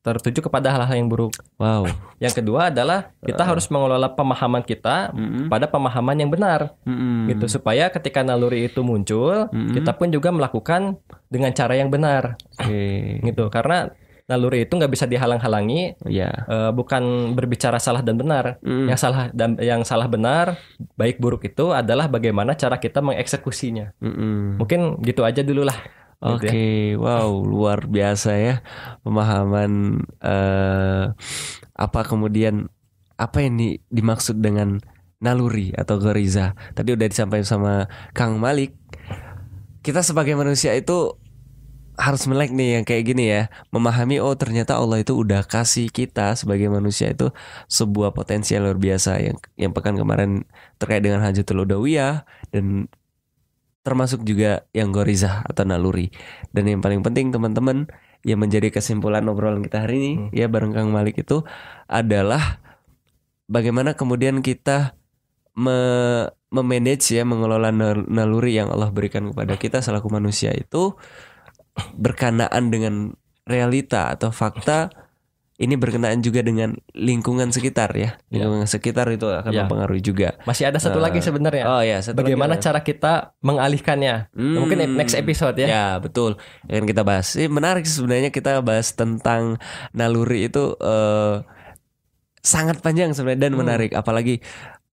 tertuju 0.00 0.40
kepada 0.40 0.73
hal-hal 0.73 0.97
yang 0.97 1.09
buruk. 1.09 1.37
Wow. 1.61 1.85
Yang 2.16 2.40
kedua 2.40 2.73
adalah 2.73 3.12
kita 3.21 3.45
harus 3.45 3.69
mengelola 3.69 4.09
pemahaman 4.09 4.64
kita 4.64 5.12
Mm-mm. 5.12 5.52
pada 5.52 5.69
pemahaman 5.69 6.16
yang 6.16 6.33
benar 6.33 6.73
Mm-mm. 6.85 7.28
gitu 7.28 7.45
supaya 7.47 7.92
ketika 7.92 8.25
naluri 8.25 8.64
itu 8.64 8.80
muncul 8.80 9.52
Mm-mm. 9.52 9.76
kita 9.76 9.92
pun 9.92 10.09
juga 10.09 10.33
melakukan 10.33 10.97
dengan 11.28 11.52
cara 11.52 11.76
yang 11.76 11.92
benar 11.92 12.40
Oke. 12.57 13.21
gitu 13.21 13.52
karena 13.52 13.92
naluri 14.25 14.62
itu 14.62 14.73
nggak 14.73 14.88
bisa 14.88 15.04
dihalang-halangi 15.04 15.99
Ya. 16.07 16.30
eh, 16.47 16.71
bukan 16.71 17.35
berbicara 17.35 17.76
salah 17.76 18.00
dan 18.00 18.14
benar 18.16 18.57
Mm. 18.62 18.87
yang 18.88 18.97
salah 18.97 19.28
dan 19.35 19.59
yang 19.59 19.83
salah 19.83 20.07
benar 20.07 20.54
baik 20.95 21.19
buruk 21.19 21.45
itu 21.45 21.75
adalah 21.75 22.07
bagaimana 22.07 22.54
cara 22.54 22.78
kita 22.78 23.02
mengeksekusinya 23.02 23.92
Mm-mm. 24.00 24.57
mungkin 24.57 24.97
gitu 25.02 25.26
aja 25.26 25.42
dulu 25.42 25.66
lah 25.66 25.76
Oke, 26.21 26.53
Gitu 26.53 27.00
ya. 27.00 27.00
wow, 27.00 27.33
luar 27.41 27.89
biasa 27.89 28.31
ya 28.37 28.55
pemahaman 29.00 30.05
eh 30.21 31.05
apa 31.75 32.00
kemudian 32.05 32.69
apa 33.17 33.41
yang 33.45 33.57
di- 33.57 33.81
dimaksud 33.89 34.37
dengan 34.41 34.81
naluri 35.21 35.73
atau 35.77 35.97
goriza. 36.00 36.57
Tadi 36.77 36.93
udah 36.97 37.09
disampaikan 37.09 37.49
sama 37.49 37.73
Kang 38.17 38.37
Malik. 38.41 38.77
Kita 39.81 40.05
sebagai 40.05 40.37
manusia 40.37 40.77
itu 40.77 41.17
harus 42.00 42.25
melek 42.25 42.49
nih 42.57 42.81
yang 42.81 42.85
kayak 42.89 43.05
gini 43.12 43.25
ya, 43.29 43.43
memahami 43.69 44.25
oh 44.25 44.33
ternyata 44.33 44.77
Allah 44.81 45.05
itu 45.05 45.12
udah 45.12 45.45
kasih 45.45 45.93
kita 45.93 46.33
sebagai 46.33 46.73
manusia 46.73 47.12
itu 47.12 47.29
sebuah 47.69 48.17
potensi 48.17 48.57
yang 48.57 48.65
luar 48.65 48.81
biasa 48.81 49.21
yang 49.21 49.37
yang 49.61 49.73
pekan 49.77 50.00
kemarin 50.00 50.49
terkait 50.81 51.05
dengan 51.05 51.21
Hajatul 51.21 51.69
Udawiyah 51.69 52.25
dan 52.57 52.89
termasuk 53.80 54.22
juga 54.28 54.68
yang 54.76 54.92
goriza 54.92 55.40
atau 55.49 55.64
naluri. 55.64 56.12
Dan 56.52 56.68
yang 56.68 56.80
paling 56.84 57.00
penting 57.00 57.32
teman-teman 57.32 57.88
yang 58.20 58.37
menjadi 58.37 58.68
kesimpulan 58.68 59.25
obrolan 59.28 59.64
kita 59.64 59.88
hari 59.88 59.96
ini 59.96 60.12
Hmm. 60.16 60.28
ya 60.37 60.46
bareng 60.52 60.76
Kang 60.76 60.92
Malik 60.92 61.25
itu 61.25 61.40
adalah 61.88 62.60
bagaimana 63.49 63.96
kemudian 63.96 64.44
kita 64.44 64.92
me 65.56 65.78
memanage 66.50 67.14
ya 67.14 67.22
mengelola 67.22 67.70
nal- 67.70 68.06
naluri 68.10 68.58
yang 68.58 68.68
Allah 68.75 68.90
berikan 68.90 69.30
kepada 69.30 69.54
kita 69.54 69.78
selaku 69.80 70.10
manusia 70.10 70.50
itu 70.50 70.99
berkenaan 71.94 72.75
dengan 72.75 73.14
realita 73.46 74.10
atau 74.10 74.34
fakta 74.34 74.90
ini 75.61 75.76
berkenaan 75.76 76.19
juga 76.19 76.40
dengan 76.40 76.73
lingkungan 76.90 77.52
sekitar 77.52 77.93
ya 77.93 78.17
Ya. 78.26 78.49
lingkungan 78.49 78.64
sekitar 78.64 79.05
itu 79.12 79.29
akan 79.29 79.52
Ya. 79.52 79.62
mempengaruhi 79.62 80.00
juga 80.00 80.40
masih 80.43 80.67
ada 80.67 80.81
satu 80.81 80.97
Eh, 80.97 81.05
lagi 81.05 81.21
sebenarnya 81.21 81.64
oh 81.69 81.85
ya 81.85 82.00
satu 82.00 82.17
lagi 82.17 82.33
bagaimana 82.33 82.57
apa? 82.57 82.64
cara 82.64 82.81
kita 82.81 83.12
mengalihkannya 83.40 84.33
Hmm. 84.33 84.57
mungkin 84.57 84.97
next 84.97 85.12
episode 85.14 85.55
ya 85.55 85.69
Ya 85.69 85.87
betul 85.97 86.40
Akan 86.64 86.85
kita 86.85 87.05
bahas 87.05 87.37
Ini 87.37 87.47
menarik 87.47 87.85
sebenarnya 87.85 88.31
kita 88.31 88.59
bahas 88.61 88.90
tentang 88.90 89.61
naluri 89.93 90.49
itu 90.49 90.75
eh, 90.76 91.45
Sangat 92.40 92.81
panjang 92.81 93.12
sebenarnya 93.12 93.43
dan 93.43 93.52
Hmm. 93.52 93.61
menarik 93.61 93.93
Apalagi 93.93 94.40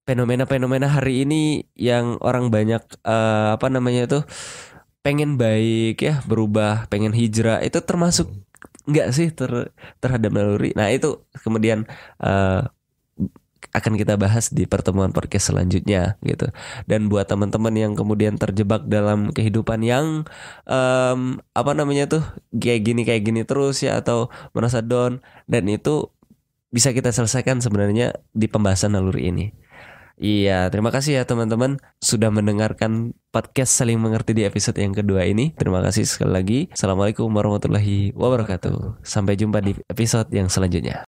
fenomena-fenomena 0.03 0.87
hari 0.89 1.23
ini 1.23 1.63
Yang 1.73 2.19
orang 2.19 2.51
banyak 2.51 2.83
eh, 3.01 3.47
Apa 3.55 3.71
namanya 3.71 4.03
itu 4.05 4.19
Pengen 4.99 5.39
baik 5.39 5.95
ya 5.97 6.19
Berubah 6.27 6.87
Pengen 6.87 7.15
hijrah 7.15 7.63
Itu 7.63 7.79
termasuk 7.79 8.27
Enggak 8.87 9.07
sih 9.11 9.27
ter- 9.35 9.71
terhadap 9.99 10.31
naluri 10.31 10.71
Nah 10.79 10.87
itu 10.95 11.27
kemudian 11.43 11.83
eh, 12.23 12.61
akan 13.75 13.93
kita 13.99 14.15
bahas 14.17 14.49
di 14.53 14.65
pertemuan 14.69 15.11
podcast 15.13 15.53
selanjutnya 15.53 16.17
gitu. 16.25 16.49
Dan 16.89 17.11
buat 17.11 17.27
teman-teman 17.29 17.73
yang 17.75 17.93
kemudian 17.93 18.37
terjebak 18.39 18.85
dalam 18.89 19.29
kehidupan 19.33 19.83
yang 19.85 20.23
em, 20.65 21.41
apa 21.53 21.71
namanya 21.77 22.09
tuh 22.09 22.23
kayak 22.53 22.81
gini 22.85 23.01
kayak 23.05 23.23
gini 23.27 23.41
terus 23.45 23.83
ya 23.85 23.99
atau 24.01 24.29
merasa 24.55 24.81
down 24.81 25.21
dan 25.49 25.67
itu 25.69 26.09
bisa 26.71 26.91
kita 26.91 27.09
selesaikan 27.15 27.63
sebenarnya 27.63 28.17
di 28.35 28.47
pembahasan 28.49 28.95
naluri 28.95 29.31
ini. 29.31 29.45
Iya, 30.17 30.73
terima 30.73 30.89
kasih 30.89 31.21
ya 31.21 31.23
teman-teman 31.29 31.77
sudah 32.01 32.33
mendengarkan 32.33 33.13
podcast 33.29 33.77
saling 33.77 34.01
mengerti 34.01 34.33
di 34.33 34.49
episode 34.49 34.81
yang 34.81 34.97
kedua 34.97 35.29
ini. 35.29 35.53
Terima 35.53 35.77
kasih 35.85 36.09
sekali 36.09 36.31
lagi. 36.33 36.59
Assalamualaikum 36.73 37.29
warahmatullahi 37.29 38.17
wabarakatuh. 38.17 39.05
Sampai 39.05 39.37
jumpa 39.37 39.61
di 39.61 39.77
episode 39.85 40.33
yang 40.33 40.49
selanjutnya. 40.49 41.05